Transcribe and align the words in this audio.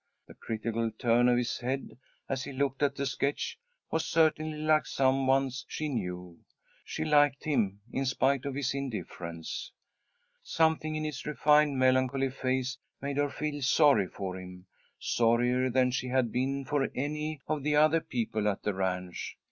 The 0.25 0.33
critical 0.33 0.89
turn 0.97 1.29
of 1.29 1.37
his 1.37 1.59
head, 1.59 1.95
as 2.27 2.43
he 2.43 2.51
looked 2.51 2.81
at 2.81 2.95
the 2.95 3.05
sketch, 3.05 3.59
was 3.91 4.03
certainly 4.03 4.57
like 4.57 4.87
some 4.87 5.27
one's 5.27 5.63
she 5.69 5.89
knew. 5.89 6.39
She 6.83 7.05
liked 7.05 7.43
him 7.43 7.81
in 7.91 8.07
spite 8.07 8.45
of 8.45 8.55
his 8.55 8.73
indifference. 8.73 9.71
Something 10.41 10.95
in 10.95 11.03
his 11.03 11.27
refined, 11.27 11.77
melancholy 11.77 12.31
face 12.31 12.79
made 12.99 13.17
her 13.17 13.29
feel 13.29 13.61
sorry 13.61 14.07
for 14.07 14.39
him; 14.39 14.65
sorrier 14.97 15.69
than 15.69 15.91
she 15.91 16.07
had 16.07 16.31
been 16.31 16.65
for 16.65 16.89
any 16.95 17.39
of 17.47 17.61
the 17.61 17.75
other 17.75 18.01
people 18.01 18.47
at 18.47 18.63
the 18.63 18.73
ranch. 18.73 19.37